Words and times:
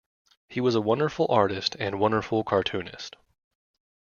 He 0.49 0.59
was 0.59 0.73
a 0.73 0.81
wonderful 0.81 1.27
artist 1.29 1.75
and 1.79 1.93
a 1.93 1.97
wonderful 1.99 2.43
cartoonist. 2.43 3.17